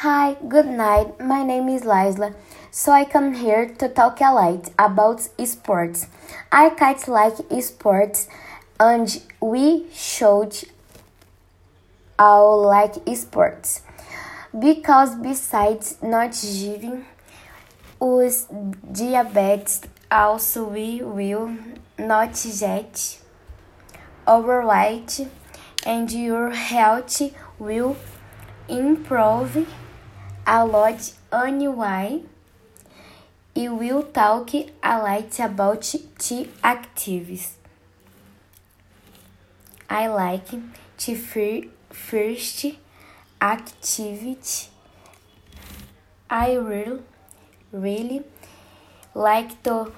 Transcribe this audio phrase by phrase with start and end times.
[0.00, 1.18] Hi, good night.
[1.18, 2.34] My name is Laisla.
[2.70, 6.06] So I come here to talk a lot about sports.
[6.52, 8.28] I quite like sports
[8.78, 10.54] and we should
[12.18, 13.80] all like sports.
[14.58, 17.06] Because besides not giving
[17.98, 18.48] us
[18.92, 21.56] diabetes, also we will
[21.98, 23.18] not get
[24.28, 25.26] overweight
[25.86, 27.22] and your health
[27.58, 27.96] will
[28.68, 29.66] improve
[30.46, 32.22] a lot anyway.
[33.54, 37.56] You will talk a lot about the activities.
[39.88, 42.66] I like the first
[43.40, 44.68] activity.
[46.28, 47.02] I really,
[47.72, 48.24] really
[49.14, 49.92] like to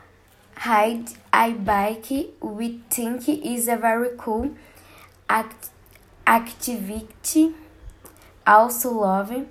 [0.65, 2.11] ride a bike.
[2.41, 4.51] We think is a very cool
[5.29, 5.71] act
[6.27, 7.55] activity.
[8.47, 9.47] Also love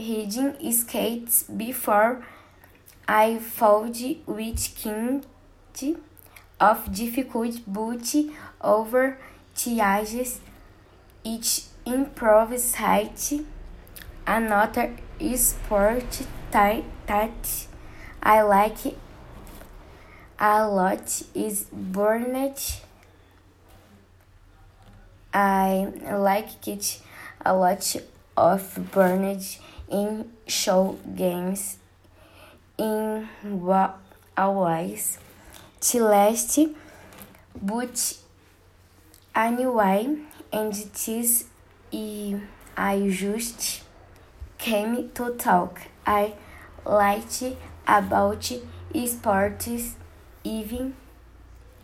[0.00, 2.24] riding skates before
[3.06, 5.26] I found with kind
[6.60, 8.14] of difficult but
[8.60, 9.18] over
[9.54, 10.40] tiages
[11.24, 13.32] it improves height.
[14.26, 14.96] Another
[15.36, 17.66] sport that
[18.22, 18.78] I like
[20.38, 22.80] a lot is burnet.
[25.34, 27.00] I like it
[27.44, 27.96] a lot
[28.36, 29.58] of burnet
[29.90, 31.78] in show games
[32.78, 33.28] in
[34.36, 35.18] always
[35.80, 36.58] to last
[37.60, 38.16] but
[39.34, 40.16] anyway
[40.52, 41.44] and this
[42.76, 43.82] I just
[44.58, 45.82] came to talk.
[46.06, 46.34] I
[46.84, 47.42] liked
[47.86, 48.52] about
[49.06, 49.96] sports
[50.44, 50.94] even.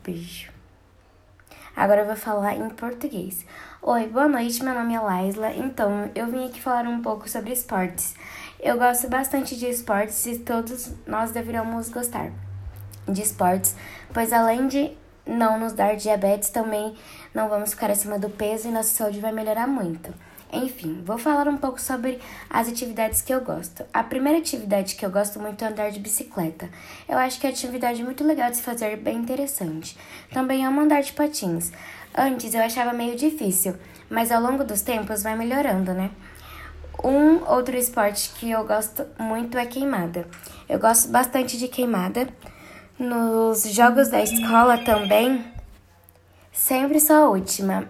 [0.04, 0.55] Beijo
[1.76, 3.44] Agora eu vou falar em português.
[3.82, 5.52] Oi, boa noite, meu nome é Laisla.
[5.52, 8.14] Então, eu vim aqui falar um pouco sobre esportes.
[8.58, 12.32] Eu gosto bastante de esportes e todos nós deveríamos gostar
[13.06, 13.76] de esportes,
[14.14, 16.94] pois além de não nos dar diabetes, também
[17.34, 20.14] não vamos ficar acima do peso e nossa saúde vai melhorar muito.
[20.52, 23.84] Enfim, vou falar um pouco sobre as atividades que eu gosto.
[23.92, 26.70] A primeira atividade que eu gosto muito é andar de bicicleta.
[27.08, 29.98] Eu acho que é uma atividade muito legal de se fazer, bem interessante.
[30.32, 31.72] Também amo andar de patins.
[32.16, 33.74] Antes eu achava meio difícil,
[34.08, 36.10] mas ao longo dos tempos vai melhorando, né?
[37.02, 40.26] Um outro esporte que eu gosto muito é queimada.
[40.68, 42.28] Eu gosto bastante de queimada.
[42.98, 45.44] Nos jogos da escola também,
[46.50, 47.86] sempre sou a última.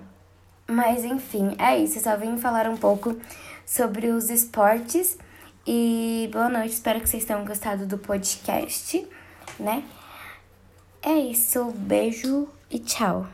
[0.67, 1.99] Mas enfim, é isso.
[1.99, 3.17] Eu só vim falar um pouco
[3.65, 5.17] sobre os esportes.
[5.65, 9.07] E boa noite, espero que vocês tenham gostado do podcast,
[9.61, 9.85] né?
[11.01, 13.29] É isso, beijo e tchau.